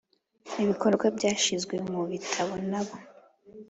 [0.63, 2.95] ibikorwa byashyizwe mu bitabo nabo